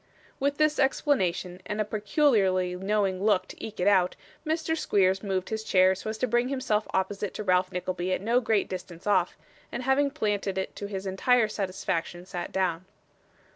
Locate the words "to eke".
3.49-3.79